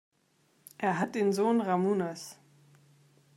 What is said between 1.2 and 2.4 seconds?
Sohn Ramūnas.